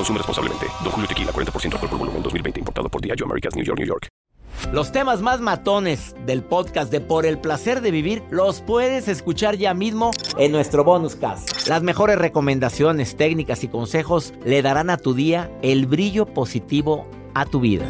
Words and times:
Consume 0.00 0.16
responsablemente. 0.16 0.66
Don 0.82 0.92
Julio 0.92 1.06
Tequila, 1.06 1.30
40% 1.30 1.74
alcohol 1.74 1.90
por 1.90 1.98
volumen, 1.98 2.22
2020. 2.22 2.60
Importado 2.60 2.88
por 2.88 3.02
Diageo 3.02 3.26
Americas, 3.26 3.54
New 3.54 3.64
York, 3.66 3.78
New 3.78 3.86
York. 3.86 4.08
Los 4.72 4.92
temas 4.92 5.20
más 5.20 5.42
matones 5.42 6.14
del 6.24 6.42
podcast 6.42 6.90
de 6.90 7.02
Por 7.02 7.26
el 7.26 7.38
Placer 7.38 7.82
de 7.82 7.90
Vivir 7.90 8.22
los 8.30 8.62
puedes 8.62 9.08
escuchar 9.08 9.56
ya 9.56 9.74
mismo 9.74 10.10
en 10.38 10.52
nuestro 10.52 10.84
bonus 10.84 11.16
cast. 11.16 11.68
Las 11.68 11.82
mejores 11.82 12.16
recomendaciones, 12.16 13.14
técnicas 13.14 13.62
y 13.62 13.68
consejos 13.68 14.32
le 14.42 14.62
darán 14.62 14.88
a 14.88 14.96
tu 14.96 15.12
día 15.12 15.50
el 15.60 15.84
brillo 15.84 16.24
positivo 16.24 17.06
a 17.34 17.44
tu 17.44 17.60
vida. 17.60 17.84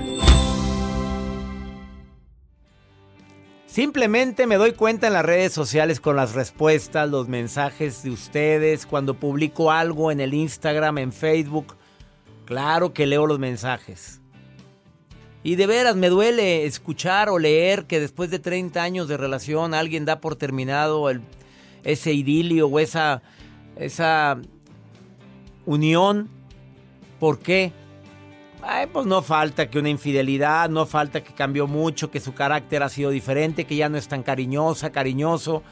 Simplemente 3.66 4.48
me 4.48 4.56
doy 4.56 4.72
cuenta 4.72 5.06
en 5.06 5.12
las 5.12 5.24
redes 5.24 5.52
sociales 5.52 6.00
con 6.00 6.16
las 6.16 6.34
respuestas, 6.34 7.08
los 7.08 7.28
mensajes 7.28 8.02
de 8.02 8.10
ustedes, 8.10 8.84
cuando 8.84 9.14
publico 9.14 9.70
algo 9.70 10.10
en 10.10 10.18
el 10.18 10.34
Instagram, 10.34 10.98
en 10.98 11.12
Facebook 11.12 11.76
Claro 12.50 12.92
que 12.92 13.06
leo 13.06 13.28
los 13.28 13.38
mensajes. 13.38 14.20
Y 15.44 15.54
de 15.54 15.68
veras 15.68 15.94
me 15.94 16.08
duele 16.08 16.66
escuchar 16.66 17.28
o 17.28 17.38
leer 17.38 17.86
que 17.86 18.00
después 18.00 18.28
de 18.28 18.40
30 18.40 18.82
años 18.82 19.06
de 19.06 19.16
relación 19.16 19.72
alguien 19.72 20.04
da 20.04 20.20
por 20.20 20.34
terminado 20.34 21.08
ese 21.84 22.12
idilio 22.12 22.66
o 22.66 22.80
esa, 22.80 23.22
esa 23.76 24.40
unión. 25.64 26.28
¿Por 27.20 27.38
qué? 27.38 27.72
pues 28.92 29.06
no 29.06 29.22
falta 29.22 29.70
que 29.70 29.78
una 29.78 29.90
infidelidad, 29.90 30.68
no 30.70 30.86
falta 30.86 31.22
que 31.22 31.32
cambió 31.32 31.68
mucho, 31.68 32.10
que 32.10 32.18
su 32.18 32.34
carácter 32.34 32.82
ha 32.82 32.88
sido 32.88 33.10
diferente, 33.10 33.64
que 33.64 33.76
ya 33.76 33.88
no 33.88 33.96
es 33.96 34.08
tan 34.08 34.24
cariñosa, 34.24 34.90
cariñoso 34.90 35.62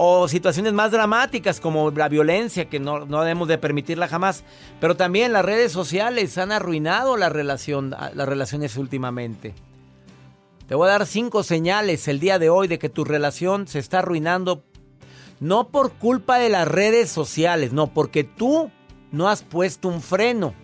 o 0.00 0.28
situaciones 0.28 0.72
más 0.72 0.92
dramáticas 0.92 1.58
como 1.58 1.90
la 1.90 2.08
violencia, 2.08 2.68
que 2.68 2.78
no, 2.78 3.04
debemos 3.04 3.48
de 3.48 3.58
permitirla 3.58 4.06
jamás. 4.06 4.44
Pero 4.80 4.96
también 4.96 5.32
las 5.32 5.44
redes 5.44 5.72
sociales 5.72 6.38
han 6.38 6.52
arruinado 6.52 7.16
la 7.16 7.28
relación, 7.28 7.90
las 7.90 8.28
relaciones 8.28 8.76
últimamente. 8.76 9.54
Te 10.68 10.76
voy 10.76 10.86
a 10.88 10.92
dar 10.92 11.06
cinco 11.06 11.42
señales 11.42 12.06
el 12.06 12.20
día 12.20 12.38
de 12.38 12.48
hoy 12.48 12.68
de 12.68 12.78
que 12.78 12.88
tu 12.88 13.04
relación 13.04 13.66
se 13.66 13.80
está 13.80 13.98
arruinando. 13.98 14.62
No 15.40 15.68
por 15.68 15.92
culpa 15.94 16.38
de 16.38 16.48
las 16.48 16.68
redes 16.68 17.10
sociales, 17.10 17.72
no, 17.72 17.88
porque 17.88 18.22
tú 18.22 18.70
no 19.10 19.28
has 19.28 19.42
puesto 19.42 19.88
un 19.88 20.00
freno 20.00 20.54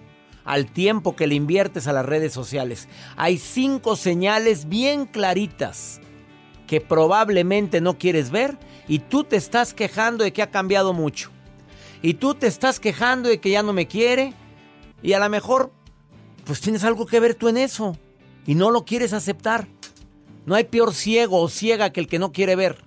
al 0.45 0.67
tiempo 0.67 1.17
que 1.17 1.27
le 1.27 1.35
inviertes 1.35 1.89
a 1.89 1.93
las 1.93 2.07
redes 2.07 2.33
sociales. 2.33 2.89
Hay 3.17 3.39
cinco 3.39 3.97
señales 3.97 4.69
bien 4.69 5.07
claritas 5.07 6.01
que 6.75 6.81
probablemente 6.81 7.81
no 7.81 7.99
quieres 7.99 8.33
ver 8.33 8.59
y 8.89 8.99
tú 8.99 9.23
te 9.23 9.37
estás 9.37 9.73
quejando 9.73 10.25
de 10.25 10.33
que 10.33 10.43
ha 10.43 10.51
cambiado 10.51 10.93
mucho. 10.93 11.31
Y 12.03 12.15
tú 12.15 12.35
te 12.35 12.49
estás 12.49 12.81
quejando 12.81 13.29
de 13.29 13.39
que 13.39 13.51
ya 13.51 13.63
no 13.63 13.73
me 13.73 13.87
quiere 13.87 14.35
y 15.01 15.13
a 15.13 15.21
lo 15.21 15.29
mejor 15.29 15.71
pues 16.45 16.61
tienes 16.61 16.83
algo 16.83 17.07
que 17.07 17.21
ver 17.21 17.37
tú 17.37 17.47
en 17.47 17.59
eso 17.59 17.97
y 18.45 18.57
no 18.57 18.73
lo 18.73 18.85
quieres 18.85 19.13
aceptar. 19.13 19.69
No 20.47 20.57
hay 20.57 20.65
peor 20.65 20.93
ciego 20.93 21.41
o 21.41 21.49
ciega 21.49 21.91
que 21.91 22.01
el 22.01 22.09
que 22.09 22.19
no 22.19 22.33
quiere 22.33 22.57
ver. 22.57 22.83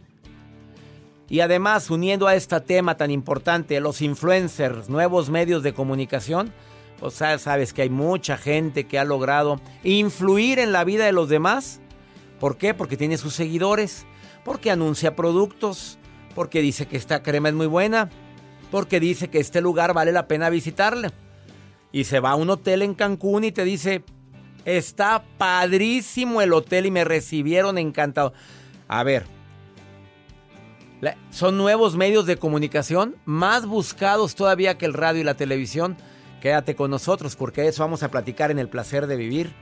Y 1.29 1.39
además, 1.39 1.89
uniendo 1.89 2.27
a 2.27 2.35
este 2.35 2.59
tema 2.59 2.97
tan 2.97 3.09
importante, 3.09 3.79
los 3.79 4.01
influencers, 4.01 4.89
nuevos 4.89 5.29
medios 5.29 5.63
de 5.63 5.73
comunicación, 5.73 6.51
pues 6.99 7.13
sabes 7.13 7.71
que 7.71 7.83
hay 7.83 7.89
mucha 7.89 8.37
gente 8.37 8.85
que 8.85 8.99
ha 8.99 9.05
logrado 9.05 9.61
influir 9.85 10.59
en 10.59 10.73
la 10.73 10.83
vida 10.83 11.05
de 11.05 11.13
los 11.13 11.29
demás 11.29 11.79
¿Por 12.39 12.57
qué? 12.57 12.73
Porque 12.73 12.97
tiene 12.97 13.17
sus 13.17 13.33
seguidores, 13.33 14.05
porque 14.43 14.71
anuncia 14.71 15.15
productos, 15.15 15.97
porque 16.35 16.61
dice 16.61 16.85
que 16.85 16.97
esta 16.97 17.23
crema 17.23 17.49
es 17.49 17.55
muy 17.55 17.67
buena, 17.67 18.09
porque 18.71 18.99
dice 18.99 19.29
que 19.29 19.39
este 19.39 19.61
lugar 19.61 19.93
vale 19.93 20.11
la 20.11 20.27
pena 20.27 20.49
visitarle. 20.49 21.11
Y 21.91 22.03
se 22.03 22.19
va 22.19 22.31
a 22.31 22.35
un 22.35 22.49
hotel 22.49 22.81
en 22.81 22.93
Cancún 22.93 23.43
y 23.43 23.51
te 23.51 23.63
dice, 23.63 24.03
está 24.65 25.23
padrísimo 25.37 26.41
el 26.41 26.53
hotel 26.53 26.85
y 26.85 26.91
me 26.91 27.03
recibieron 27.03 27.77
encantado. 27.77 28.33
A 28.87 29.03
ver, 29.03 29.25
son 31.29 31.57
nuevos 31.57 31.95
medios 31.95 32.25
de 32.25 32.37
comunicación 32.37 33.15
más 33.25 33.65
buscados 33.65 34.35
todavía 34.35 34.77
que 34.77 34.85
el 34.85 34.93
radio 34.93 35.21
y 35.21 35.23
la 35.23 35.35
televisión. 35.37 35.97
Quédate 36.41 36.75
con 36.75 36.91
nosotros 36.91 37.35
porque 37.35 37.67
eso 37.67 37.83
vamos 37.83 38.03
a 38.03 38.11
platicar 38.11 38.51
en 38.51 38.59
el 38.59 38.69
placer 38.69 39.07
de 39.07 39.15
vivir. 39.15 39.53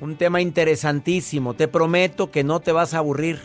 Un 0.00 0.16
tema 0.16 0.40
interesantísimo. 0.40 1.54
Te 1.54 1.68
prometo 1.68 2.30
que 2.30 2.44
no 2.44 2.60
te 2.60 2.72
vas 2.72 2.94
a 2.94 2.98
aburrir. 2.98 3.40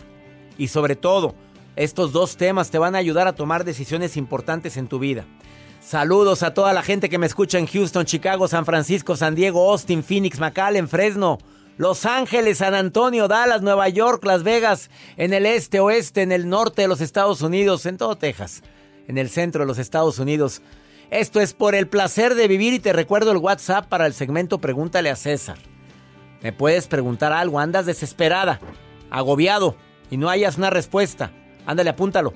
Y 0.58 0.68
sobre 0.68 0.96
todo, 0.96 1.34
estos 1.76 2.12
dos 2.12 2.36
temas 2.36 2.72
te 2.72 2.78
van 2.78 2.96
a 2.96 3.00
ayudar 3.00 3.28
a 3.28 3.36
tomar 3.36 3.64
decisiones 3.64 4.18
importantes 4.18 4.76
en 4.76 4.88
tu 4.88 5.00
vida. 5.00 5.26
Saludos 5.80 6.44
a 6.44 6.54
toda 6.54 6.74
la 6.74 6.84
gente 6.84 7.10
que 7.10 7.18
me 7.18 7.26
escucha 7.26 7.58
en 7.58 7.66
Houston, 7.66 8.06
Chicago, 8.06 8.48
San 8.48 8.66
Francisco, 8.66 9.16
San 9.16 9.34
Diego, 9.34 9.72
Austin, 9.72 10.04
Phoenix, 10.04 10.40
McAllen, 10.40 10.88
Fresno, 10.88 11.40
Los 11.78 12.06
Ángeles, 12.06 12.60
San 12.60 12.76
Antonio, 12.76 13.28
Dallas, 13.28 13.62
Nueva 13.62 13.90
York, 13.90 14.24
Las 14.26 14.44
Vegas, 14.44 14.92
en 15.18 15.34
el 15.34 15.46
este, 15.46 15.80
oeste, 15.80 16.22
en 16.22 16.32
el 16.32 16.50
norte 16.50 16.84
de 16.84 16.88
los 16.88 17.02
Estados 17.02 17.42
Unidos, 17.42 17.86
en 17.88 17.98
todo 17.98 18.16
Texas, 18.16 18.62
en 19.08 19.18
el 19.18 19.30
centro 19.30 19.62
de 19.62 19.68
los 19.68 19.80
Estados 19.80 20.20
Unidos. 20.20 20.62
Esto 21.10 21.40
es 21.40 21.54
por 21.54 21.74
el 21.74 21.88
placer 21.88 22.36
de 22.36 22.48
vivir 22.48 22.74
y 22.74 22.80
te 22.80 22.94
recuerdo 22.94 23.32
el 23.32 23.38
WhatsApp 23.38 23.88
para 23.88 24.06
el 24.06 24.14
segmento 24.14 24.60
Pregúntale 24.60 25.10
a 25.10 25.16
César. 25.16 25.71
Me 26.42 26.52
puedes 26.52 26.88
preguntar 26.88 27.32
algo, 27.34 27.60
andas 27.60 27.86
desesperada, 27.86 28.60
agobiado 29.10 29.76
y 30.10 30.18
no 30.18 30.30
hayas 30.30 30.58
una 30.58 30.70
respuesta. 30.70 31.32
Ándale, 31.66 31.92
apúntalo. 31.92 32.34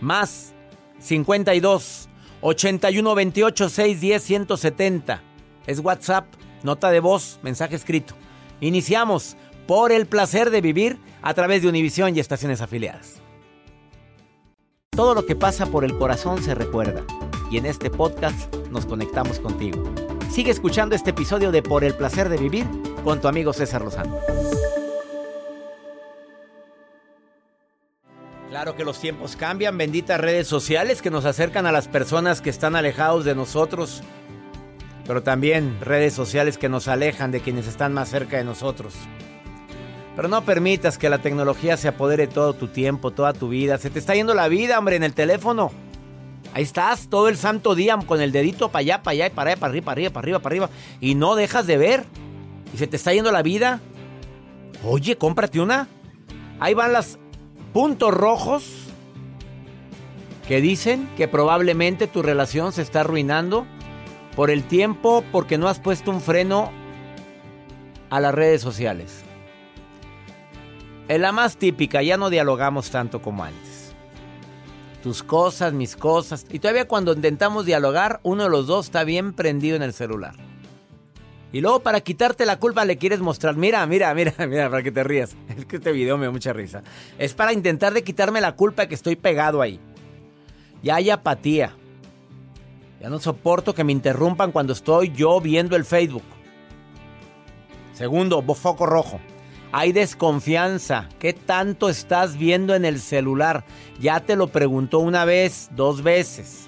Más 0.00 0.52
52 0.98 2.08
81 2.40 3.14
28 3.14 3.68
610 3.68 4.22
170. 4.22 5.22
Es 5.66 5.80
WhatsApp, 5.80 6.26
nota 6.62 6.90
de 6.90 7.00
voz, 7.00 7.38
mensaje 7.42 7.76
escrito. 7.76 8.14
Iniciamos 8.60 9.36
por 9.66 9.92
el 9.92 10.06
placer 10.06 10.50
de 10.50 10.60
vivir 10.60 10.98
a 11.22 11.34
través 11.34 11.62
de 11.62 11.68
Univisión 11.68 12.16
y 12.16 12.20
estaciones 12.20 12.60
afiliadas. 12.60 13.20
Todo 14.90 15.14
lo 15.14 15.26
que 15.26 15.36
pasa 15.36 15.66
por 15.66 15.84
el 15.84 15.96
corazón 15.98 16.42
se 16.42 16.54
recuerda 16.54 17.04
y 17.50 17.58
en 17.58 17.66
este 17.66 17.90
podcast 17.90 18.54
nos 18.70 18.86
conectamos 18.86 19.38
contigo. 19.38 19.84
Sigue 20.30 20.50
escuchando 20.50 20.94
este 20.94 21.10
episodio 21.10 21.52
de 21.52 21.62
Por 21.62 21.84
el 21.84 21.94
placer 21.94 22.28
de 22.28 22.38
vivir 22.38 22.66
con 23.06 23.20
tu 23.20 23.28
amigo 23.28 23.52
César 23.52 23.82
Lozano. 23.82 24.18
Claro 28.48 28.74
que 28.74 28.84
los 28.84 28.98
tiempos 28.98 29.36
cambian, 29.36 29.78
benditas 29.78 30.20
redes 30.20 30.48
sociales 30.48 31.02
que 31.02 31.10
nos 31.10 31.24
acercan 31.24 31.66
a 31.66 31.72
las 31.72 31.86
personas 31.86 32.40
que 32.40 32.50
están 32.50 32.74
alejados 32.74 33.24
de 33.24 33.36
nosotros, 33.36 34.02
pero 35.06 35.22
también 35.22 35.78
redes 35.80 36.14
sociales 36.14 36.58
que 36.58 36.68
nos 36.68 36.88
alejan 36.88 37.30
de 37.30 37.40
quienes 37.40 37.68
están 37.68 37.94
más 37.94 38.08
cerca 38.08 38.38
de 38.38 38.44
nosotros. 38.44 38.94
Pero 40.16 40.26
no 40.26 40.42
permitas 40.42 40.98
que 40.98 41.08
la 41.08 41.18
tecnología 41.18 41.76
se 41.76 41.86
apodere 41.86 42.26
todo 42.26 42.54
tu 42.54 42.66
tiempo, 42.66 43.12
toda 43.12 43.34
tu 43.34 43.50
vida. 43.50 43.78
Se 43.78 43.88
te 43.88 44.00
está 44.00 44.16
yendo 44.16 44.34
la 44.34 44.48
vida, 44.48 44.80
hombre, 44.80 44.96
en 44.96 45.04
el 45.04 45.14
teléfono. 45.14 45.70
Ahí 46.54 46.64
estás 46.64 47.06
todo 47.08 47.28
el 47.28 47.36
santo 47.36 47.76
día 47.76 47.96
con 48.04 48.20
el 48.20 48.32
dedito 48.32 48.70
para 48.70 48.80
allá, 48.80 49.02
para 49.04 49.12
allá, 49.12 49.30
para 49.30 49.50
allá, 49.50 49.60
para 49.60 49.70
arriba, 49.70 49.84
para 49.84 49.92
arriba, 49.92 50.10
para 50.10 50.24
arriba, 50.24 50.38
para 50.40 50.52
arriba. 50.54 50.70
Y 51.00 51.14
no 51.14 51.36
dejas 51.36 51.68
de 51.68 51.76
ver. 51.76 52.25
Y 52.72 52.78
se 52.78 52.86
te 52.86 52.96
está 52.96 53.12
yendo 53.12 53.32
la 53.32 53.42
vida. 53.42 53.80
Oye, 54.84 55.16
cómprate 55.16 55.60
una. 55.60 55.88
Ahí 56.60 56.74
van 56.74 56.92
los 56.92 57.18
puntos 57.72 58.12
rojos 58.12 58.64
que 60.48 60.60
dicen 60.60 61.08
que 61.16 61.28
probablemente 61.28 62.06
tu 62.06 62.22
relación 62.22 62.72
se 62.72 62.82
está 62.82 63.00
arruinando 63.00 63.66
por 64.34 64.50
el 64.50 64.64
tiempo, 64.64 65.24
porque 65.32 65.58
no 65.58 65.68
has 65.68 65.80
puesto 65.80 66.10
un 66.10 66.20
freno 66.20 66.70
a 68.10 68.20
las 68.20 68.34
redes 68.34 68.60
sociales. 68.60 69.22
En 71.08 71.22
la 71.22 71.32
más 71.32 71.56
típica, 71.56 72.02
ya 72.02 72.16
no 72.16 72.30
dialogamos 72.30 72.90
tanto 72.90 73.22
como 73.22 73.44
antes. 73.44 73.94
Tus 75.02 75.22
cosas, 75.22 75.72
mis 75.72 75.96
cosas. 75.96 76.46
Y 76.50 76.58
todavía 76.58 76.88
cuando 76.88 77.12
intentamos 77.12 77.64
dialogar, 77.64 78.20
uno 78.24 78.44
de 78.44 78.50
los 78.50 78.66
dos 78.66 78.86
está 78.86 79.04
bien 79.04 79.32
prendido 79.32 79.76
en 79.76 79.82
el 79.82 79.92
celular. 79.92 80.34
Y 81.52 81.60
luego 81.60 81.80
para 81.80 82.00
quitarte 82.00 82.44
la 82.44 82.58
culpa 82.58 82.84
le 82.84 82.96
quieres 82.96 83.20
mostrar, 83.20 83.56
mira, 83.56 83.86
mira, 83.86 84.12
mira, 84.14 84.34
mira, 84.48 84.68
para 84.68 84.82
que 84.82 84.92
te 84.92 85.04
rías. 85.04 85.36
Es 85.56 85.64
que 85.64 85.76
este 85.76 85.92
video 85.92 86.18
me 86.18 86.26
da 86.26 86.32
mucha 86.32 86.52
risa. 86.52 86.82
Es 87.18 87.34
para 87.34 87.52
intentar 87.52 87.94
de 87.94 88.02
quitarme 88.02 88.40
la 88.40 88.56
culpa 88.56 88.86
que 88.86 88.94
estoy 88.94 89.16
pegado 89.16 89.62
ahí. 89.62 89.80
Ya 90.82 90.96
hay 90.96 91.10
apatía. 91.10 91.74
Ya 93.00 93.08
no 93.08 93.18
soporto 93.18 93.74
que 93.74 93.84
me 93.84 93.92
interrumpan 93.92 94.52
cuando 94.52 94.72
estoy 94.72 95.12
yo 95.12 95.40
viendo 95.40 95.76
el 95.76 95.84
Facebook. 95.84 96.24
Segundo, 97.94 98.42
foco 98.42 98.86
rojo. 98.86 99.20
Hay 99.72 99.92
desconfianza. 99.92 101.08
¿Qué 101.18 101.32
tanto 101.32 101.88
estás 101.88 102.36
viendo 102.36 102.74
en 102.74 102.84
el 102.84 103.00
celular? 103.00 103.64
Ya 104.00 104.20
te 104.20 104.36
lo 104.36 104.48
preguntó 104.48 104.98
una 104.98 105.24
vez, 105.24 105.70
dos 105.72 106.02
veces. 106.02 106.66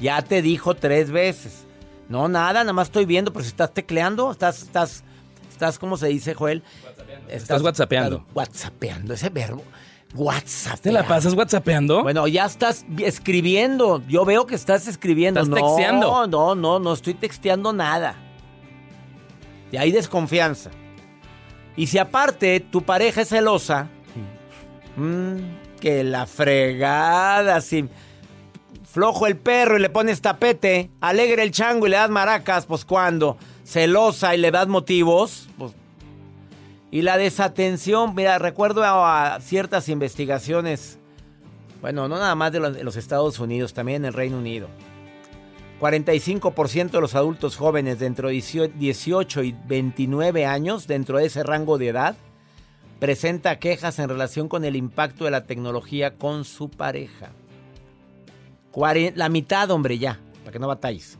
Ya 0.00 0.22
te 0.22 0.42
dijo 0.42 0.74
tres 0.74 1.10
veces. 1.10 1.66
No, 2.08 2.28
nada, 2.28 2.60
nada 2.60 2.72
más 2.72 2.88
estoy 2.88 3.06
viendo, 3.06 3.32
pero 3.32 3.44
si 3.44 3.48
estás 3.48 3.72
tecleando, 3.72 4.30
estás, 4.30 4.62
estás, 4.62 5.04
estás, 5.50 5.78
¿cómo 5.78 5.96
se 5.96 6.08
dice, 6.08 6.34
Joel? 6.34 6.62
Estás 7.28 7.62
whatsappeando. 7.62 8.24
Whatsappeando, 8.34 9.14
ese 9.14 9.30
verbo. 9.30 9.62
WhatsApp. 10.14 10.78
¿Te 10.80 10.92
la 10.92 11.06
pasas 11.06 11.34
whatsappeando? 11.34 12.02
Bueno, 12.02 12.28
ya 12.28 12.44
estás 12.44 12.86
escribiendo. 12.98 14.02
Yo 14.06 14.24
veo 14.24 14.46
que 14.46 14.54
estás 14.54 14.86
escribiendo. 14.86 15.40
¿Estás 15.40 15.48
no, 15.48 15.66
texteando? 15.66 16.26
No, 16.28 16.54
no, 16.54 16.78
no 16.78 16.92
estoy 16.92 17.14
texteando 17.14 17.72
nada. 17.72 18.14
Y 19.72 19.76
hay 19.76 19.90
desconfianza. 19.90 20.70
Y 21.76 21.88
si 21.88 21.98
aparte 21.98 22.60
tu 22.60 22.82
pareja 22.82 23.22
es 23.22 23.28
celosa, 23.28 23.88
mmm, 24.96 25.38
que 25.80 26.04
la 26.04 26.26
fregada, 26.26 27.60
si 27.60 27.88
flojo 28.94 29.26
el 29.26 29.36
perro 29.36 29.76
y 29.76 29.80
le 29.80 29.90
pones 29.90 30.20
tapete, 30.20 30.88
alegre 31.00 31.42
el 31.42 31.50
chango 31.50 31.88
y 31.88 31.90
le 31.90 31.96
das 31.96 32.10
maracas, 32.10 32.64
pues 32.64 32.84
cuando, 32.84 33.36
celosa 33.64 34.36
y 34.36 34.38
le 34.38 34.52
das 34.52 34.68
motivos, 34.68 35.48
pues 35.58 35.72
y 36.92 37.02
la 37.02 37.18
desatención, 37.18 38.14
mira, 38.14 38.38
recuerdo 38.38 38.84
a, 38.84 39.40
ciertas 39.40 39.88
investigaciones, 39.88 41.00
bueno, 41.80 42.06
no 42.06 42.18
nada 42.18 42.36
más 42.36 42.52
de 42.52 42.60
los, 42.60 42.72
de 42.72 42.84
los 42.84 42.94
Estados 42.94 43.40
Unidos, 43.40 43.74
también 43.74 44.02
en 44.02 44.04
el 44.04 44.12
Reino 44.12 44.38
Unido. 44.38 44.68
45% 45.80 46.92
de 46.92 47.00
los 47.00 47.16
adultos 47.16 47.56
jóvenes 47.56 47.98
dentro 47.98 48.28
de 48.28 48.34
18 48.78 49.42
y 49.42 49.56
29 49.66 50.46
años, 50.46 50.86
dentro 50.86 51.18
de 51.18 51.26
ese 51.26 51.42
rango 51.42 51.78
de 51.78 51.88
edad, 51.88 52.14
presenta 53.00 53.58
quejas 53.58 53.98
en 53.98 54.08
relación 54.08 54.48
con 54.48 54.64
el 54.64 54.76
impacto 54.76 55.24
de 55.24 55.32
la 55.32 55.46
tecnología 55.46 56.14
con 56.14 56.44
su 56.44 56.70
pareja. 56.70 57.32
La 59.14 59.28
mitad, 59.28 59.70
hombre, 59.70 59.98
ya, 59.98 60.20
para 60.40 60.52
que 60.52 60.58
no 60.58 60.66
batalles. 60.66 61.18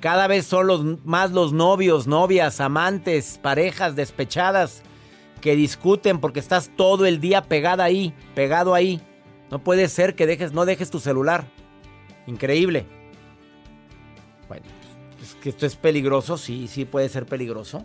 Cada 0.00 0.26
vez 0.26 0.46
son 0.46 0.66
los, 0.66 1.04
más 1.04 1.30
los 1.30 1.52
novios, 1.52 2.06
novias, 2.06 2.60
amantes, 2.60 3.38
parejas 3.40 3.94
despechadas 3.94 4.82
que 5.40 5.56
discuten 5.56 6.20
porque 6.20 6.40
estás 6.40 6.70
todo 6.76 7.06
el 7.06 7.20
día 7.20 7.42
pegada 7.42 7.84
ahí, 7.84 8.14
pegado 8.34 8.74
ahí. 8.74 9.00
No 9.50 9.62
puede 9.62 9.88
ser 9.88 10.14
que 10.14 10.26
dejes, 10.26 10.52
no 10.52 10.64
dejes 10.64 10.90
tu 10.90 10.98
celular. 10.98 11.44
Increíble. 12.26 12.86
Bueno, 14.48 14.64
es 15.20 15.34
que 15.34 15.50
esto 15.50 15.66
es 15.66 15.76
peligroso, 15.76 16.38
sí, 16.38 16.68
sí 16.68 16.84
puede 16.84 17.08
ser 17.08 17.26
peligroso. 17.26 17.84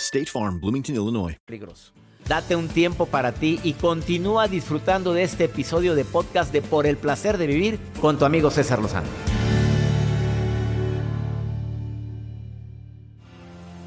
State 0.00 0.26
Farm, 0.26 0.60
Bloomington, 0.60 0.94
Illinois. 0.94 1.36
Peligroso. 1.44 1.92
Date 2.28 2.54
un 2.54 2.68
tiempo 2.68 3.06
para 3.06 3.32
ti 3.32 3.58
y 3.64 3.72
continúa 3.72 4.46
disfrutando 4.46 5.12
de 5.12 5.24
este 5.24 5.44
episodio 5.44 5.96
de 5.96 6.04
podcast 6.04 6.52
de 6.52 6.62
Por 6.62 6.86
el 6.86 6.96
placer 6.96 7.36
de 7.36 7.48
vivir 7.48 7.80
con 8.00 8.16
tu 8.16 8.24
amigo 8.24 8.50
César 8.50 8.80
Lozano. 8.80 9.08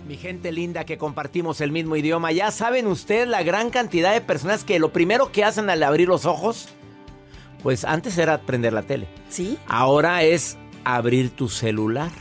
Mi 0.06 0.18
gente 0.18 0.52
linda 0.52 0.84
que 0.84 0.98
compartimos 0.98 1.62
el 1.62 1.72
mismo 1.72 1.96
idioma, 1.96 2.34
ya 2.34 2.52
saben 2.52 2.88
ustedes 2.88 3.30
la 3.30 3.44
gran 3.44 3.70
cantidad 3.70 4.12
de 4.12 4.20
personas 4.20 4.66
que 4.66 4.80
lo 4.80 4.92
primero 4.92 5.32
que 5.32 5.46
hacen 5.46 5.70
al 5.70 5.82
abrir 5.82 6.10
los 6.10 6.26
ojos, 6.26 6.68
pues 7.64 7.86
antes 7.86 8.18
era 8.18 8.42
prender 8.42 8.74
la 8.74 8.82
tele. 8.82 9.08
¿Sí? 9.30 9.58
Ahora 9.66 10.24
es 10.24 10.58
abrir 10.84 11.30
tu 11.30 11.48
celular. 11.48 12.12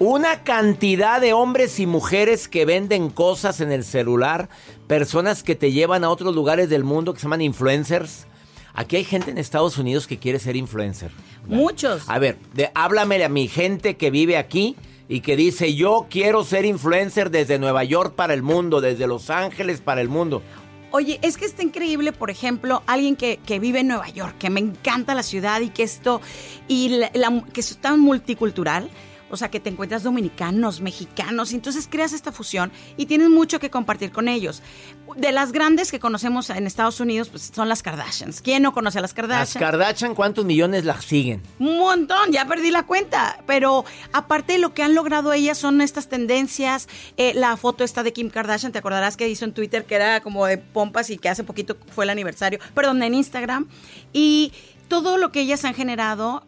Una 0.00 0.44
cantidad 0.44 1.20
de 1.20 1.34
hombres 1.34 1.78
y 1.78 1.84
mujeres 1.86 2.48
que 2.48 2.64
venden 2.64 3.10
cosas 3.10 3.60
en 3.60 3.70
el 3.70 3.84
celular, 3.84 4.48
personas 4.86 5.42
que 5.42 5.54
te 5.54 5.72
llevan 5.72 6.04
a 6.04 6.08
otros 6.10 6.34
lugares 6.34 6.70
del 6.70 6.84
mundo 6.84 7.12
que 7.12 7.20
se 7.20 7.24
llaman 7.26 7.42
influencers. 7.42 8.26
Aquí 8.72 8.96
hay 8.96 9.04
gente 9.04 9.30
en 9.30 9.36
Estados 9.36 9.76
Unidos 9.76 10.06
que 10.06 10.18
quiere 10.18 10.38
ser 10.38 10.56
influencer. 10.56 11.10
Muchos. 11.46 12.04
A 12.08 12.18
ver, 12.18 12.38
de, 12.54 12.70
háblame 12.74 13.22
a 13.22 13.28
mi 13.28 13.46
gente 13.46 13.98
que 13.98 14.10
vive 14.10 14.38
aquí 14.38 14.74
y 15.06 15.20
que 15.20 15.36
dice, 15.36 15.74
yo 15.74 16.06
quiero 16.08 16.44
ser 16.44 16.64
influencer 16.64 17.30
desde 17.30 17.58
Nueva 17.58 17.84
York 17.84 18.14
para 18.14 18.32
el 18.32 18.42
mundo, 18.42 18.80
desde 18.80 19.06
Los 19.06 19.28
Ángeles 19.28 19.82
para 19.82 20.00
el 20.00 20.08
mundo. 20.08 20.40
Oye, 20.92 21.18
es 21.22 21.36
que 21.36 21.44
está 21.44 21.62
increíble, 21.62 22.12
por 22.12 22.30
ejemplo, 22.30 22.82
alguien 22.86 23.16
que, 23.16 23.38
que 23.44 23.58
vive 23.58 23.80
en 23.80 23.88
Nueva 23.88 24.08
York, 24.08 24.36
que 24.38 24.48
me 24.48 24.60
encanta 24.60 25.14
la 25.14 25.22
ciudad 25.22 25.60
y 25.60 25.68
que 25.68 25.82
esto, 25.82 26.22
y 26.68 26.88
la- 26.88 27.10
la- 27.12 27.44
que 27.52 27.60
es 27.60 27.76
tan 27.76 28.00
multicultural. 28.00 28.88
O 29.30 29.36
sea, 29.36 29.50
que 29.50 29.60
te 29.60 29.70
encuentras 29.70 30.02
dominicanos, 30.02 30.80
mexicanos, 30.80 31.52
y 31.52 31.56
entonces 31.56 31.88
creas 31.90 32.12
esta 32.12 32.32
fusión 32.32 32.72
y 32.96 33.06
tienes 33.06 33.28
mucho 33.28 33.60
que 33.60 33.70
compartir 33.70 34.12
con 34.12 34.28
ellos. 34.28 34.62
De 35.16 35.32
las 35.32 35.52
grandes 35.52 35.90
que 35.90 35.98
conocemos 35.98 36.50
en 36.50 36.66
Estados 36.66 37.00
Unidos, 37.00 37.28
pues 37.28 37.50
son 37.54 37.68
las 37.68 37.82
Kardashians. 37.82 38.40
¿Quién 38.42 38.62
no 38.62 38.72
conoce 38.72 38.98
a 38.98 39.00
las 39.00 39.10
Las 39.10 39.14
Kardashians? 39.14 39.58
Kardashian, 39.58 40.14
¿cuántos 40.14 40.44
millones 40.44 40.84
las 40.84 41.04
siguen? 41.04 41.42
Un 41.58 41.78
montón, 41.78 42.30
ya 42.30 42.46
perdí 42.46 42.70
la 42.70 42.84
cuenta. 42.84 43.42
Pero 43.46 43.84
aparte 44.12 44.54
de 44.54 44.58
lo 44.58 44.72
que 44.72 44.82
han 44.82 44.94
logrado 44.94 45.32
ellas 45.32 45.58
son 45.58 45.80
estas 45.80 46.08
tendencias. 46.08 46.88
Eh, 47.16 47.32
la 47.34 47.56
foto 47.56 47.82
esta 47.82 48.02
de 48.02 48.12
Kim 48.12 48.30
Kardashian, 48.30 48.72
te 48.72 48.78
acordarás 48.78 49.16
que 49.16 49.28
hizo 49.28 49.44
en 49.44 49.52
Twitter 49.52 49.84
que 49.84 49.96
era 49.96 50.20
como 50.20 50.46
de 50.46 50.58
pompas 50.58 51.10
y 51.10 51.18
que 51.18 51.28
hace 51.28 51.44
poquito 51.44 51.76
fue 51.92 52.04
el 52.04 52.10
aniversario, 52.10 52.60
perdón, 52.74 53.02
en 53.02 53.14
Instagram. 53.14 53.68
Y 54.12 54.52
todo 54.90 55.18
lo 55.18 55.30
que 55.30 55.40
ellas 55.40 55.64
han 55.64 55.74
generado 55.74 56.46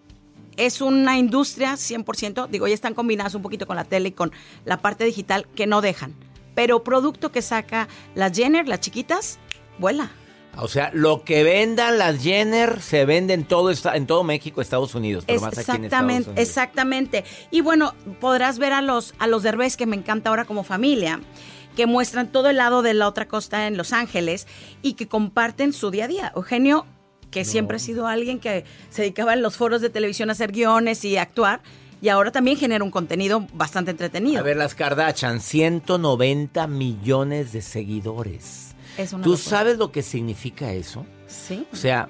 es 0.57 0.81
una 0.81 1.19
industria 1.19 1.75
100%, 1.75 2.49
digo, 2.49 2.69
ya 2.69 2.75
están 2.75 2.95
combinadas 2.95 3.35
un 3.35 3.43
poquito 3.43 3.67
con 3.67 3.77
la 3.77 3.85
tele 3.85 4.11
y 4.11 4.13
con 4.13 4.33
la 4.65 4.79
parte 4.79 5.05
digital 5.05 5.47
que 5.55 5.67
no 5.67 5.81
dejan. 5.81 6.15
Pero 6.55 6.85
producto 6.85 7.33
que 7.33 7.43
saca 7.43 7.89
las 8.15 8.37
Jenner, 8.37 8.69
las 8.69 8.81
chiquitas, 8.81 9.39
vuela. 9.79 10.11
O 10.59 10.69
sea, 10.69 10.91
lo 10.93 11.25
que 11.25 11.45
vendan 11.45 11.97
las 11.97 12.23
Jenner 12.23 12.83
se 12.83 13.07
vende 13.07 13.33
en 13.33 13.45
todo, 13.45 13.73
en 13.95 14.07
todo 14.07 14.23
México, 14.23 14.61
Estados 14.61 14.95
Unidos, 14.95 15.25
pero 15.27 15.41
más 15.41 15.57
aquí 15.57 15.71
en 15.71 15.85
Estados 15.85 15.85
Exactamente, 15.87 16.31
Unidos. 16.31 16.49
exactamente. 16.49 17.25
Y 17.51 17.63
bueno, 17.63 17.95
podrás 18.21 18.59
ver 18.59 18.75
a 18.75 18.83
los, 18.83 19.15
a 19.19 19.27
los 19.27 19.43
Derbez, 19.43 19.79
que 19.79 19.87
me 19.87 19.97
encanta 19.97 20.29
ahora 20.29 20.45
como 20.45 20.63
familia, 20.63 21.21
que 21.75 21.87
muestran 21.87 22.31
todo 22.31 22.51
el 22.51 22.57
lado 22.57 22.83
de 22.83 22.93
la 22.93 23.09
otra 23.09 23.29
costa 23.29 23.67
en 23.67 23.79
Los 23.79 23.95
Ángeles 23.95 24.47
y 24.83 24.93
que 24.93 25.09
comparten 25.09 25.73
su 25.73 25.91
día 25.91 26.05
a 26.05 26.09
día. 26.09 26.33
Eugenio, 26.37 26.87
que 27.33 27.45
siempre 27.45 27.79
ha 27.79 27.81
sido 27.81 28.07
alguien 28.07 28.39
que 28.39 28.65
se 28.91 29.03
dedicaba 29.03 29.33
en 29.33 29.43
los 29.43 29.57
foros 29.57 29.81
de 29.81 29.91
televisión 29.91 30.29
a 30.29 30.33
hacer 30.33 30.53
guiones 30.53 31.05
y 31.05 31.17
actuar, 31.17 31.63
y 32.01 32.09
ahora 32.09 32.31
también 32.31 32.57
genera 32.57 32.85
un 32.85 32.91
contenido 32.91 33.47
bastante 33.55 33.91
entretenido. 33.91 34.39
A 34.39 34.43
ver, 34.43 34.57
las 34.57 34.75
Kardashian, 34.75 35.41
190 35.41 36.67
millones 36.67 37.53
de 37.53 37.63
seguidores. 37.63 38.75
¿Tú 38.97 39.17
locura. 39.19 39.37
sabes 39.39 39.79
lo 39.79 39.91
que 39.91 40.03
significa 40.03 40.73
eso? 40.73 41.07
Sí. 41.27 41.67
O 41.73 41.77
sea, 41.77 42.09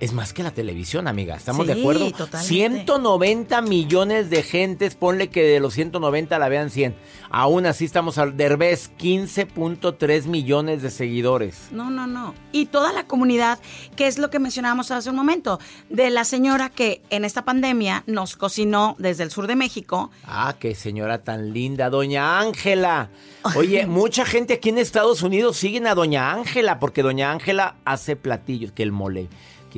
es 0.00 0.12
más 0.12 0.32
que 0.32 0.42
la 0.42 0.52
televisión, 0.52 1.08
amiga. 1.08 1.36
¿Estamos 1.36 1.66
de 1.66 1.72
acuerdo? 1.74 2.10
totalmente. 2.12 2.46
190 2.46 3.60
millones 3.62 4.30
de 4.30 4.42
gentes. 4.42 4.94
Ponle 4.94 5.28
que 5.28 5.42
de 5.42 5.60
los 5.60 5.74
190 5.74 6.38
la 6.38 6.48
vean 6.48 6.70
100. 6.70 6.94
Aún 7.30 7.66
así 7.66 7.84
estamos 7.84 8.18
al 8.18 8.36
Derbez, 8.36 8.90
15.3 8.98 10.24
millones 10.26 10.82
de 10.82 10.90
seguidores. 10.90 11.68
No, 11.72 11.90
no, 11.90 12.06
no. 12.06 12.34
Y 12.52 12.66
toda 12.66 12.92
la 12.92 13.04
comunidad, 13.04 13.58
que 13.96 14.06
es 14.06 14.18
lo 14.18 14.30
que 14.30 14.38
mencionábamos 14.38 14.90
hace 14.90 15.10
un 15.10 15.16
momento, 15.16 15.58
de 15.90 16.10
la 16.10 16.24
señora 16.24 16.70
que 16.70 17.02
en 17.10 17.24
esta 17.24 17.44
pandemia 17.44 18.04
nos 18.06 18.36
cocinó 18.36 18.94
desde 18.98 19.24
el 19.24 19.30
sur 19.30 19.46
de 19.46 19.56
México. 19.56 20.10
Ah, 20.24 20.56
qué 20.58 20.74
señora 20.74 21.24
tan 21.24 21.52
linda, 21.52 21.90
doña 21.90 22.40
Ángela. 22.40 23.10
Oye, 23.56 23.86
mucha 23.88 24.24
gente 24.24 24.54
aquí 24.54 24.68
en 24.68 24.78
Estados 24.78 25.22
Unidos 25.22 25.56
siguen 25.56 25.86
a 25.86 25.94
doña 25.94 26.32
Ángela 26.32 26.78
porque 26.78 27.02
doña 27.02 27.30
Ángela 27.32 27.76
hace 27.84 28.16
platillos, 28.16 28.72
que 28.72 28.82
el 28.82 28.92
mole, 28.92 29.28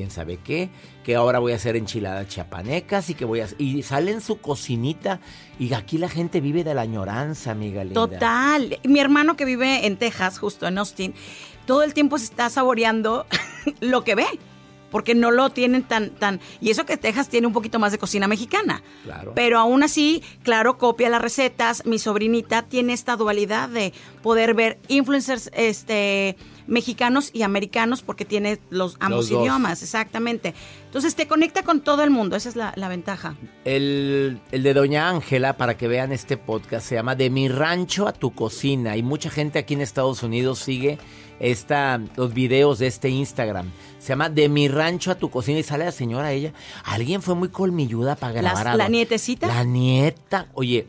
quién 0.01 0.11
sabe 0.11 0.39
qué, 0.43 0.71
que 1.05 1.15
ahora 1.15 1.41
voy 1.41 1.53
a 1.53 1.57
hacer 1.57 1.77
enchiladas 1.77 2.27
chiapanecas 2.27 3.11
y 3.11 3.15
que 3.15 3.27
voy 3.27 3.41
a 3.41 3.49
y 3.59 3.83
sale 3.83 4.13
en 4.13 4.23
su 4.23 4.41
cocinita 4.41 5.21
y 5.59 5.75
aquí 5.75 5.99
la 5.99 6.09
gente 6.09 6.41
vive 6.41 6.65
de 6.65 6.73
la 6.73 6.81
añoranza, 6.81 7.51
amiga 7.51 7.85
linda. 7.85 8.01
Total. 8.01 8.79
Mi 8.85 8.99
hermano 8.99 9.37
que 9.37 9.45
vive 9.45 9.87
en 9.87 9.99
Texas, 9.99 10.39
justo 10.39 10.67
en 10.67 10.79
Austin, 10.79 11.13
todo 11.67 11.83
el 11.83 11.93
tiempo 11.93 12.17
se 12.17 12.25
está 12.25 12.49
saboreando 12.49 13.27
lo 13.81 14.05
que 14.05 14.15
ve. 14.15 14.27
Porque 14.91 15.15
no 15.15 15.31
lo 15.31 15.51
tienen 15.51 15.85
tan, 15.85 16.11
tan. 16.11 16.41
Y 16.61 16.71
eso 16.71 16.85
que 16.85 16.97
Texas 16.97 17.29
tiene 17.29 17.47
un 17.47 17.53
poquito 17.53 17.79
más 17.79 17.93
de 17.93 17.99
cocina 17.99 18.27
mexicana. 18.27 18.83
Claro. 19.05 19.35
Pero 19.37 19.61
aún 19.61 19.85
así, 19.85 20.21
claro, 20.43 20.79
copia 20.79 21.09
las 21.09 21.23
recetas. 21.23 21.87
Mi 21.87 22.01
sobrinita 22.01 22.63
tiene 22.63 22.93
esta 22.93 23.15
dualidad 23.15 23.69
de 23.69 23.93
poder 24.21 24.55
ver 24.55 24.81
influencers 24.89 25.49
este, 25.55 26.37
mexicanos 26.67 27.31
y 27.33 27.43
americanos 27.43 28.03
porque 28.03 28.25
tiene 28.25 28.59
los 28.71 28.97
ambos 29.01 29.31
Los 29.31 29.43
idiomas, 29.43 29.83
exactamente. 29.83 30.55
Entonces 30.87 31.15
te 31.15 31.27
conecta 31.27 31.63
con 31.63 31.81
todo 31.81 32.03
el 32.03 32.11
mundo, 32.11 32.37
esa 32.37 32.49
es 32.49 32.57
la, 32.57 32.73
la 32.77 32.89
ventaja. 32.89 33.37
El, 33.65 34.41
el 34.53 34.63
de 34.63 34.75
Doña 34.75 35.09
Ángela, 35.09 35.57
para 35.57 35.77
que 35.77 35.89
vean 35.89 36.13
este 36.13 36.37
podcast, 36.37 36.87
se 36.87 36.97
llama 36.97 37.15
De 37.15 37.31
mi 37.31 37.49
rancho 37.49 38.09
a 38.09 38.13
tu 38.13 38.33
cocina. 38.33 38.97
Y 38.97 39.03
mucha 39.03 39.31
gente 39.31 39.59
aquí 39.59 39.75
en 39.75 39.81
Estados 39.81 40.23
Unidos 40.23 40.59
sigue 40.59 40.99
esta, 41.41 42.01
los 42.17 42.35
videos 42.35 42.79
de 42.79 42.87
este 42.87 43.09
Instagram. 43.09 43.71
Se 43.99 44.09
llama 44.09 44.29
De 44.29 44.49
mi 44.49 44.69
rancho 44.69 45.11
a 45.11 45.15
tu 45.15 45.31
cocina 45.31 45.59
y 45.59 45.63
sale 45.63 45.85
la 45.85 45.93
señora 45.93 46.33
ella. 46.33 46.53
Alguien 46.85 47.23
fue 47.23 47.35
muy 47.35 47.49
colmilluda 47.49 48.17
para 48.17 48.35
grabar. 48.35 48.69
a 48.69 48.77
la 48.77 48.89
nietecita. 48.89 49.47
La 49.47 49.65
nieta. 49.65 50.49
Oye, 50.55 50.87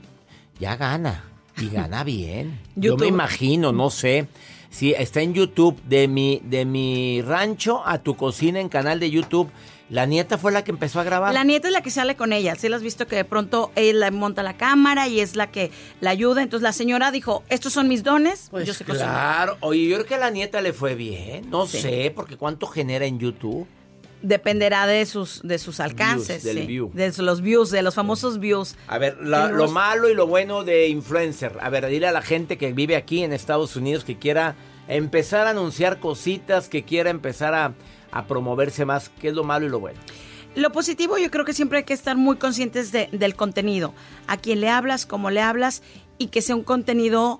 ya 0.59 0.75
gana. 0.75 1.23
Y 1.57 1.69
gana 1.69 2.03
bien. 2.03 2.59
Yo 2.75 2.97
me 2.97 3.07
imagino, 3.07 3.71
no 3.71 3.89
sé. 3.89 4.27
Sí, 4.71 4.95
está 4.97 5.21
en 5.21 5.33
YouTube, 5.35 5.79
de 5.83 6.07
mi, 6.07 6.41
de 6.45 6.65
mi 6.65 7.21
rancho 7.21 7.83
a 7.85 7.99
tu 7.99 8.15
cocina 8.15 8.59
en 8.59 8.69
canal 8.69 8.99
de 8.99 9.11
YouTube. 9.11 9.51
La 9.89 10.05
nieta 10.05 10.37
fue 10.37 10.53
la 10.53 10.63
que 10.63 10.71
empezó 10.71 11.01
a 11.01 11.03
grabar. 11.03 11.33
La 11.33 11.43
nieta 11.43 11.67
es 11.67 11.73
la 11.73 11.81
que 11.81 11.89
sale 11.91 12.15
con 12.15 12.31
ella. 12.31 12.55
Sí, 12.55 12.69
la 12.69 12.77
has 12.77 12.81
visto 12.81 13.05
que 13.07 13.17
de 13.17 13.25
pronto 13.25 13.71
él 13.75 13.99
la 13.99 14.09
monta 14.09 14.41
la 14.41 14.55
cámara 14.55 15.09
y 15.09 15.19
es 15.19 15.35
la 15.35 15.51
que 15.51 15.69
la 15.99 16.11
ayuda. 16.11 16.41
Entonces 16.41 16.63
la 16.63 16.71
señora 16.71 17.11
dijo, 17.11 17.43
estos 17.49 17.73
son 17.73 17.89
mis 17.89 18.01
dones, 18.01 18.47
Pues 18.49 18.65
yo 18.65 18.73
sé 18.73 18.85
cocinar. 18.85 19.09
claro. 19.09 19.57
Oye, 19.59 19.85
yo 19.89 19.97
creo 19.97 20.07
que 20.07 20.15
a 20.15 20.19
la 20.19 20.29
nieta 20.29 20.61
le 20.61 20.71
fue 20.71 20.95
bien. 20.95 21.49
No 21.49 21.67
Sí. 21.67 21.81
sé, 21.81 22.13
porque 22.15 22.37
cuánto 22.37 22.67
genera 22.67 23.05
en 23.05 23.19
YouTube. 23.19 23.67
Dependerá 24.21 24.85
de 24.87 25.05
sus, 25.05 25.41
de 25.43 25.57
sus 25.57 25.79
alcances. 25.79 26.43
del 26.43 26.59
sí. 26.59 26.65
view. 26.67 26.91
De 26.93 27.11
los 27.17 27.41
views, 27.41 27.71
de 27.71 27.81
los 27.81 27.95
famosos 27.95 28.39
views. 28.39 28.75
A 28.87 28.97
ver, 28.97 29.17
la- 29.21 29.47
lo 29.49 29.69
malo 29.69 30.09
y 30.09 30.13
lo 30.13 30.27
bueno 30.27 30.63
de 30.63 30.87
influencer. 30.89 31.57
A 31.61 31.69
ver, 31.69 31.87
dile 31.87 32.07
a 32.07 32.11
la 32.11 32.21
gente 32.21 32.57
que 32.57 32.71
vive 32.73 32.95
aquí 32.95 33.23
en 33.23 33.33
Estados 33.33 33.75
Unidos 33.75 34.03
que 34.03 34.17
quiera 34.17 34.55
empezar 34.87 35.47
a 35.47 35.51
anunciar 35.51 35.99
cositas, 35.99 36.69
que 36.69 36.83
quiera 36.83 37.09
empezar 37.09 37.53
a, 37.55 37.73
a 38.11 38.27
promoverse 38.27 38.85
más. 38.85 39.09
¿Qué 39.19 39.29
es 39.29 39.33
lo 39.33 39.43
malo 39.43 39.65
y 39.65 39.69
lo 39.69 39.79
bueno? 39.79 39.99
Lo 40.53 40.71
positivo 40.71 41.17
yo 41.17 41.31
creo 41.31 41.45
que 41.45 41.53
siempre 41.53 41.77
hay 41.79 41.83
que 41.85 41.93
estar 41.93 42.17
muy 42.17 42.35
conscientes 42.35 42.91
de- 42.91 43.07
del 43.13 43.35
contenido. 43.35 43.93
A 44.27 44.37
quién 44.37 44.59
le 44.61 44.69
hablas, 44.69 45.05
cómo 45.05 45.29
le 45.31 45.41
hablas 45.41 45.81
y 46.17 46.27
que 46.27 46.41
sea 46.41 46.55
un 46.55 46.63
contenido 46.63 47.39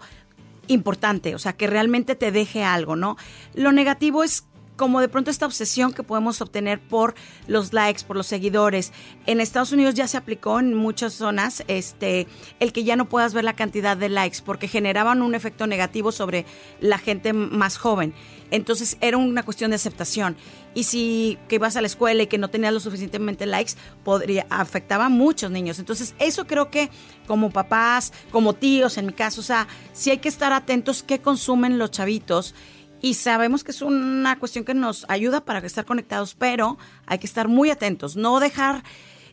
importante, 0.68 1.36
o 1.36 1.40
sea, 1.40 1.54
que 1.54 1.68
realmente 1.68 2.16
te 2.16 2.32
deje 2.32 2.64
algo, 2.64 2.96
¿no? 2.96 3.18
Lo 3.54 3.72
negativo 3.72 4.24
es 4.24 4.46
como 4.82 5.00
de 5.00 5.10
pronto 5.10 5.30
esta 5.30 5.46
obsesión 5.46 5.94
que 5.94 6.02
podemos 6.02 6.42
obtener 6.42 6.80
por 6.82 7.14
los 7.46 7.72
likes, 7.72 8.04
por 8.04 8.18
los 8.18 8.26
seguidores. 8.26 8.92
En 9.28 9.40
Estados 9.40 9.72
Unidos 9.72 9.94
ya 9.94 10.08
se 10.08 10.18
aplicó 10.18 10.60
en 10.60 10.74
muchas 10.74 11.14
zonas 11.14 11.64
este 11.68 12.26
el 12.60 12.74
que 12.74 12.84
ya 12.84 12.96
no 12.96 13.08
puedas 13.08 13.36
ver 13.36 13.44
la 13.44 13.54
cantidad 13.54 13.96
de 13.96 14.10
likes 14.10 14.40
porque 14.44 14.68
generaban 14.68 15.22
un 15.22 15.36
efecto 15.36 15.68
negativo 15.68 16.12
sobre 16.12 16.48
la 16.80 16.98
gente 16.98 17.32
más 17.32 17.78
joven. 17.78 18.16
Entonces 18.50 18.98
era 19.02 19.18
una 19.18 19.44
cuestión 19.44 19.70
de 19.70 19.76
aceptación. 19.76 20.36
Y 20.74 20.86
si 20.86 21.38
que 21.48 21.56
ibas 21.56 21.76
a 21.76 21.82
la 21.82 21.88
escuela 21.88 22.24
y 22.24 22.28
que 22.28 22.40
no 22.40 22.50
tenías 22.50 22.74
lo 22.74 22.80
suficientemente 22.80 23.46
likes, 23.46 23.74
podría 24.04 24.48
afectaba 24.50 25.06
a 25.06 25.10
muchos 25.10 25.52
niños. 25.52 25.78
Entonces, 25.78 26.16
eso 26.18 26.48
creo 26.48 26.72
que 26.72 26.90
como 27.28 27.52
papás, 27.52 28.14
como 28.32 28.54
tíos 28.54 28.98
en 28.98 29.08
mi 29.08 29.14
caso, 29.14 29.42
o 29.42 29.44
sea, 29.44 29.68
sí 29.94 30.10
hay 30.12 30.18
que 30.18 30.30
estar 30.30 30.54
atentos 30.54 31.04
qué 31.04 31.20
consumen 31.20 31.78
los 31.78 31.92
chavitos. 31.92 32.56
Y 33.02 33.16
sabemos 33.16 33.64
que 33.64 33.72
es 33.72 33.82
una 33.82 34.38
cuestión 34.38 34.64
que 34.64 34.74
nos 34.74 35.06
ayuda 35.10 35.44
para 35.44 35.60
estar 35.60 35.86
conectados, 35.86 36.36
pero 36.36 36.78
hay 37.08 37.18
que 37.18 37.26
estar 37.28 37.48
muy 37.48 37.72
atentos, 37.72 38.16
no 38.16 38.40
dejar 38.40 38.84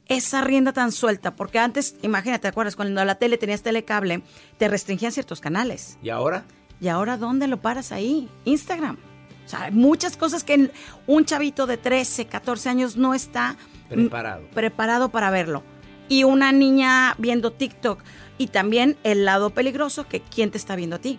esa 0.07 0.41
rienda 0.41 0.73
tan 0.73 0.91
suelta, 0.91 1.37
porque 1.37 1.59
antes, 1.59 1.97
imagínate, 2.03 2.43
¿te 2.43 2.49
acuerdas? 2.49 2.77
Cuando 2.77 3.05
la 3.05 3.17
tele 3.17 3.37
tenías 3.37 3.63
telecable, 3.63 4.23
te 4.57 4.69
restringían 4.69 5.13
ciertos 5.13 5.41
canales. 5.43 5.99
¿Y 6.03 6.09
ahora? 6.09 6.45
¿Y 6.81 6.89
ahora 6.89 7.19
dónde 7.19 7.47
lo 7.47 7.61
paras 7.61 7.93
ahí? 7.93 8.29
Instagram. 8.47 8.97
O 9.45 9.49
sea, 9.49 9.65
hay 9.65 9.73
muchas 9.73 10.17
cosas 10.17 10.45
que 10.45 10.71
un 11.07 11.25
chavito 11.27 11.67
de 11.67 11.77
13, 11.77 12.27
14 12.27 12.69
años 12.71 12.97
no 12.97 13.13
está 13.13 13.57
Preparado. 13.89 14.47
preparado 14.55 15.11
para 15.11 15.31
verlo. 15.31 15.63
Y 16.09 16.25
una 16.25 16.53
niña 16.53 17.15
viendo 17.19 17.53
TikTok. 17.53 18.03
Y 18.39 18.47
también 18.49 18.97
el 19.05 19.25
lado 19.27 19.51
peligroso 19.51 20.07
que 20.07 20.21
quién 20.21 20.51
te 20.51 20.57
está 20.59 20.75
viendo 20.77 20.97
a 20.97 21.01
ti. 21.01 21.19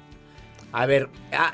A 0.72 0.86
ver, 0.86 1.10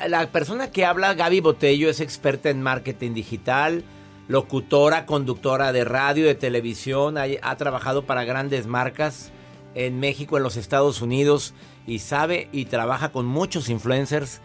la 0.07 0.29
persona 0.31 0.71
que 0.71 0.85
habla, 0.85 1.13
Gaby 1.13 1.39
Botello, 1.39 1.89
es 1.89 2.01
experta 2.01 2.49
en 2.49 2.61
marketing 2.61 3.13
digital, 3.13 3.83
locutora, 4.27 5.05
conductora 5.05 5.71
de 5.71 5.85
radio, 5.85 6.25
de 6.25 6.35
televisión, 6.35 7.15
ha, 7.17 7.55
trabajado 7.55 8.05
para 8.05 8.25
grandes 8.25 8.67
marcas 8.67 9.31
en 9.73 9.99
México, 9.99 10.37
en 10.37 10.43
los 10.43 10.57
Estados 10.57 11.01
Unidos, 11.01 11.53
y 11.87 11.99
sabe 11.99 12.49
y 12.51 12.65
trabaja 12.65 13.11
con 13.11 13.25
muchos 13.25 13.69
influencers. 13.69 14.41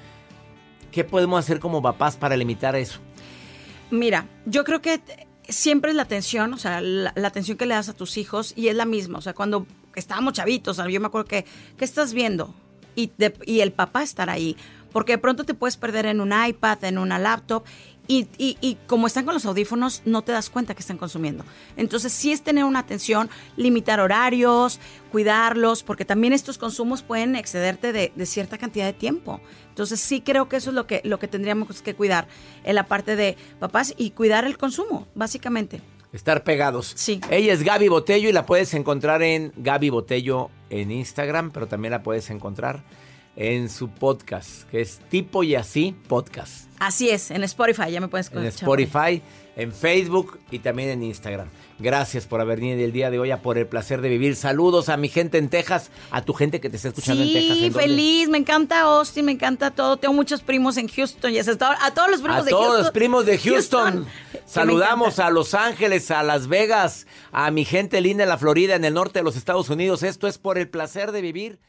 ¿Qué 0.93 1.05
podemos 1.05 1.41
hacer 1.41 1.59
como 1.59 1.83
papás 1.83 2.17
para 2.17 2.37
limitar 2.37 2.77
eso? 2.77 3.01
Mira, 3.91 4.29
yo 4.47 4.63
creo 4.63 4.81
que 4.81 5.01
siempre 5.49 5.91
es 5.91 5.97
la 5.97 6.03
atención, 6.03 6.53
o 6.55 6.59
sea, 6.59 6.81
la, 6.81 7.13
atención 7.25 7.57
que 7.57 7.67
le 7.67 7.75
das 7.75 7.89
a 7.89 7.93
tus 7.93 8.17
hijos 8.19 8.53
y 8.57 8.69
es 8.69 8.77
la 8.77 8.87
misma. 8.87 9.19
O 9.19 9.23
sea, 9.23 9.35
cuando 9.35 9.67
estábamos 9.97 10.35
chavitos, 10.35 10.77
yo 10.77 11.01
me 11.01 11.07
acuerdo 11.07 11.27
que, 11.27 11.45
¿qué 11.77 11.85
estás 11.85 12.13
viendo? 12.13 12.55
Y, 13.47 13.61
el 13.61 13.73
papá 13.73 14.03
estar 14.03 14.29
ahí. 14.31 14.57
Porque 14.93 15.13
de 15.13 15.19
pronto 15.19 15.45
te 15.45 15.55
puedes 15.55 15.77
perder 15.77 16.07
en 16.07 16.21
un 16.21 16.33
iPad, 16.33 16.83
en 16.85 16.99
una 16.99 17.19
laptop. 17.19 17.65
Y, 18.09 18.27
y- 18.39 18.59
y 18.61 18.77
como 18.89 19.07
están 19.07 19.25
con 19.25 19.35
los 19.35 19.47
audífonos, 19.47 20.03
no 20.05 20.23
te 20.23 20.33
das 20.33 20.51
cuenta 20.51 20.75
que 20.75 20.81
están 20.81 20.99
consumiendo. 20.99 21.45
Entonces, 21.77 22.13
sí 22.13 22.33
es 22.33 22.43
tener 22.43 22.65
una 22.65 22.81
atención, 22.81 23.31
limitar 23.57 24.01
horarios, 24.01 24.81
cuidarlos, 25.13 25.85
porque 25.85 26.05
también 26.05 26.33
estos 26.33 26.59
consumos 26.59 27.03
pueden 27.03 27.37
excederte 27.37 27.93
de, 27.93 28.13
de 28.17 28.27
cierta 28.27 28.59
cantidad 28.59 28.85
de 28.87 28.95
tiempo. 28.95 29.41
Entonces, 29.69 30.01
sí 30.01 30.23
creo 30.23 30.49
que 30.49 30.57
eso 30.57 30.71
es 30.71 30.75
lo 30.75 30.89
que, 30.89 31.03
lo 31.05 31.21
que 31.21 31.29
tendríamos 31.29 31.83
que 31.83 31.95
cuidar 31.95 32.27
en 32.65 32.75
la 32.75 32.89
parte 32.89 33.15
de 33.15 33.37
papás 33.61 33.95
y 33.97 34.11
cuidar 34.11 34.45
el 34.45 34.59
consumo, 34.59 35.07
básicamente. 35.15 35.81
Estar 36.13 36.43
pegados. 36.43 36.93
Sí. 36.97 37.21
Ella 37.31 37.53
es 37.53 37.63
Gaby 37.63 37.89
Botello 37.89 38.29
y 38.29 38.33
la 38.33 38.45
puedes 38.47 38.75
encontrar 38.75 39.23
en 39.23 39.53
Gaby 39.57 39.91
Botello 39.91 40.51
en 40.69 40.91
Instagram, 40.91 41.51
pero 41.53 41.69
también 41.69 41.93
la 41.93 42.03
puedes 42.03 42.31
encontrar 42.31 42.83
en 43.37 43.71
su 43.71 43.89
podcast, 43.91 44.65
que 44.71 44.81
es 44.81 44.99
Tipo 45.09 45.45
y 45.45 45.55
Así 45.55 45.95
Podcast. 46.09 46.69
Así 46.81 47.11
es, 47.11 47.31
en 47.31 47.45
Spotify, 47.45 47.91
ya 47.93 48.01
me 48.01 48.09
puedes 48.09 48.31
En 48.33 48.45
escuchar 48.45 48.69
ahí. 48.79 48.83
Spotify, 48.85 49.23
en 49.57 49.73
Facebook 49.73 50.39
y 50.51 50.59
también 50.59 50.89
en 50.91 51.03
Instagram. 51.03 51.49
Gracias 51.79 52.27
por 52.27 52.41
haber 52.41 52.59
venido 52.61 52.81
el 52.81 52.93
día 52.93 53.11
de 53.11 53.19
hoy 53.19 53.31
a 53.31 53.41
Por 53.41 53.57
el 53.57 53.67
Placer 53.67 54.01
de 54.01 54.09
Vivir. 54.09 54.35
Saludos 54.37 54.89
a 54.89 54.97
mi 54.97 55.09
gente 55.09 55.39
en 55.39 55.49
Texas, 55.49 55.91
a 56.11 56.23
tu 56.23 56.35
gente 56.35 56.61
que 56.61 56.69
te 56.71 56.77
está 56.77 56.89
escuchando 56.89 57.23
en 57.23 57.33
Texas. 57.33 57.57
Sí, 57.57 57.65
¿en 57.67 57.73
feliz, 57.73 58.29
me 58.29 58.39
encanta 58.39 58.81
Austin, 58.81 59.25
me 59.27 59.33
encanta 59.33 59.71
todo. 59.71 59.97
Tengo 59.97 60.15
muchos 60.15 60.43
primos 60.43 60.77
en 60.77 60.89
Houston 60.89 61.33
y 61.33 61.39
a 61.39 61.43
a 61.43 61.91
todos 61.95 62.11
los 62.11 62.21
primos 62.21 62.41
A 62.41 62.43
de 62.43 62.51
todos 62.51 62.65
Houston. 62.65 62.83
los 62.83 62.91
primos 62.93 63.27
de 63.27 63.39
Houston. 63.39 64.07
Saludamos 64.51 65.21
a 65.21 65.31
Los 65.31 65.55
Ángeles, 65.55 66.11
a 66.11 66.25
Las 66.25 66.49
Vegas, 66.49 67.07
a 67.31 67.53
mi 67.53 67.65
gente 67.65 68.01
linda 68.01 68.25
en 68.25 68.29
la 68.29 68.37
Florida, 68.37 68.75
en 68.75 68.85
el 68.85 68.95
norte 68.95 69.21
de 69.21 69.23
los 69.23 69.37
Estados 69.37 69.71
Unidos. 69.71 70.03
Esto 70.03 70.27
es 70.27 70.39
Por 70.39 70.59
el 70.59 70.69
Placer 70.69 71.13
de 71.13 71.23
Vivir. 71.23 71.61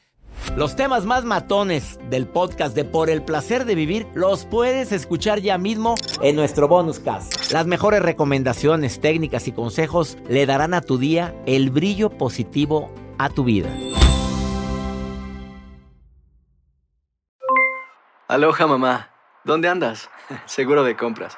Los 0.56 0.76
temas 0.76 1.06
más 1.06 1.24
matones 1.24 2.00
del 2.10 2.28
podcast 2.28 2.76
de 2.76 2.84
Por 2.84 3.12
el 3.12 3.22
Placer 3.22 3.66
de 3.66 3.76
Vivir 3.76 4.08
los 4.16 4.46
puedes 4.46 4.92
escuchar 4.92 5.42
ya 5.42 5.60
mismo 5.60 5.94
en 6.24 6.36
nuestro 6.36 6.68
bonus 6.68 7.00
cast. 7.00 7.52
Las 7.52 7.68
mejores 7.68 8.02
recomendaciones, 8.02 9.00
técnicas 9.00 9.48
y 9.48 9.52
consejos 9.52 10.18
le 10.28 10.48
darán 10.48 10.74
a 10.74 10.82
tu 10.82 10.98
día 10.98 11.36
el 11.46 11.70
brillo 11.70 12.10
positivo 12.10 12.92
a 13.20 13.30
tu 13.30 13.44
vida. 13.44 13.70
Aloha 18.28 18.66
mamá, 18.66 19.12
¿dónde 19.44 19.70
andas? 19.70 20.10
Seguro 20.48 20.84
de 20.84 20.96
compras. 20.98 21.38